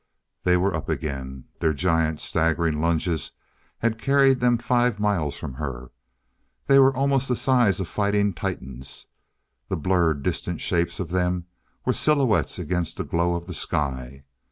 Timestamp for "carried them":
4.01-4.57